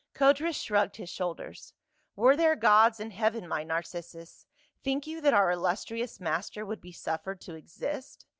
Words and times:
Codrus 0.15 0.55
shrugged 0.59 0.95
his 0.95 1.11
shoulders." 1.11 1.75
Were 2.15 2.35
there 2.35 2.55
gods 2.55 2.99
in 2.99 3.11
heaven, 3.11 3.47
my 3.47 3.63
Narcissus, 3.63 4.47
think 4.83 5.05
you 5.05 5.21
that 5.21 5.35
our 5.35 5.51
illustrious 5.51 6.19
master 6.19 6.65
would 6.65 6.81
be 6.81 6.91
suffered 6.91 7.39
to 7.41 7.53
exist 7.53 8.25